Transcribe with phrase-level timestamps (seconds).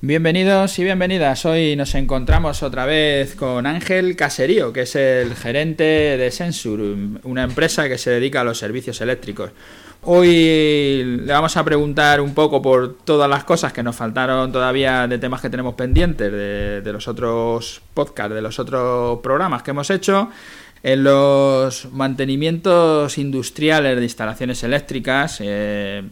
[0.00, 1.44] Bienvenidos y bienvenidas.
[1.44, 6.78] Hoy nos encontramos otra vez con Ángel Caserío, que es el gerente de Sensur,
[7.24, 9.50] una empresa que se dedica a los servicios eléctricos.
[10.02, 15.08] Hoy le vamos a preguntar un poco por todas las cosas que nos faltaron todavía
[15.08, 19.90] de temas que tenemos pendientes de, los otros podcasts, de los otros programas que hemos
[19.90, 20.30] hecho
[20.80, 25.38] en los mantenimientos industriales de instalaciones eléctricas.
[25.40, 26.04] Eh,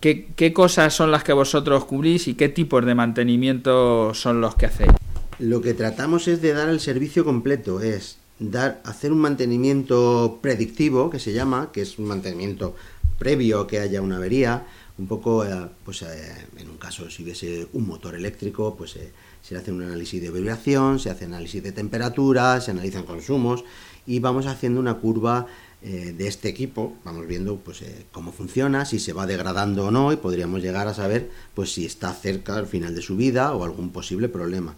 [0.00, 4.66] ¿Qué, cosas son las que vosotros cubrís y qué tipos de mantenimiento son los que
[4.66, 4.92] hacéis?
[5.40, 11.10] Lo que tratamos es de dar el servicio completo, es dar, hacer un mantenimiento predictivo,
[11.10, 12.76] que se llama, que es un mantenimiento
[13.18, 14.66] previo a que haya una avería,
[14.98, 15.50] un poco, eh,
[15.84, 19.12] pues eh, en un caso si hubiese un motor eléctrico, pues eh,
[19.42, 23.64] se hace un análisis de vibración, se hace análisis de temperatura, se analizan consumos
[24.06, 25.46] y vamos haciendo una curva
[25.80, 29.90] eh, de este equipo, vamos viendo pues eh, cómo funciona, si se va degradando o
[29.92, 33.54] no y podríamos llegar a saber pues si está cerca al final de su vida
[33.54, 34.74] o algún posible problema.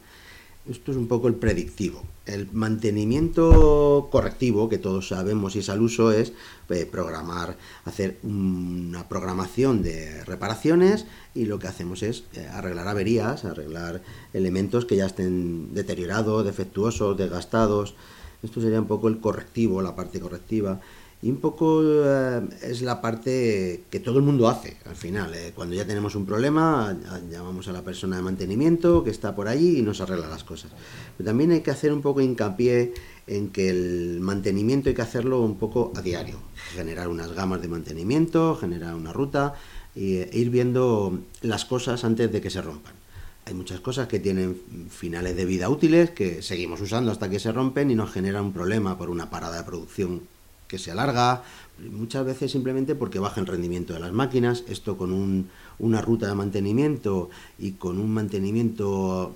[0.68, 2.04] Esto es un poco el predictivo.
[2.26, 6.34] El mantenimiento correctivo, que todos sabemos y es al uso, es
[6.68, 14.02] eh, programar, hacer una programación de reparaciones y lo que hacemos es arreglar averías, arreglar
[14.34, 17.94] elementos que ya estén deteriorados, defectuosos, desgastados.
[18.42, 20.80] Esto sería un poco el correctivo, la parte correctiva.
[21.22, 25.34] Y un poco eh, es la parte que todo el mundo hace al final.
[25.34, 26.96] Eh, cuando ya tenemos un problema,
[27.30, 30.70] llamamos a la persona de mantenimiento que está por allí y nos arregla las cosas.
[31.18, 32.94] Pero también hay que hacer un poco hincapié
[33.26, 36.38] en que el mantenimiento hay que hacerlo un poco a diario.
[36.74, 39.54] Generar unas gamas de mantenimiento, generar una ruta
[39.94, 42.99] e ir viendo las cosas antes de que se rompan.
[43.46, 44.60] Hay muchas cosas que tienen
[44.90, 48.52] finales de vida útiles que seguimos usando hasta que se rompen y nos generan un
[48.52, 50.22] problema por una parada de producción
[50.68, 51.42] que se alarga,
[51.90, 54.62] muchas veces simplemente porque baja el rendimiento de las máquinas.
[54.68, 55.48] Esto con
[55.80, 59.34] una ruta de mantenimiento y con un mantenimiento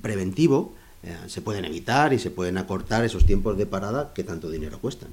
[0.00, 4.48] preventivo eh, se pueden evitar y se pueden acortar esos tiempos de parada que tanto
[4.48, 5.08] dinero cuestan.